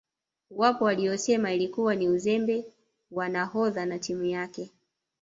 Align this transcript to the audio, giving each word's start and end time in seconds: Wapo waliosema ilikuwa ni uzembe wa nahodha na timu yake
Wapo 0.51 0.85
waliosema 0.85 1.53
ilikuwa 1.53 1.95
ni 1.95 2.09
uzembe 2.09 2.65
wa 3.11 3.29
nahodha 3.29 3.85
na 3.85 3.99
timu 3.99 4.25
yake 4.25 4.71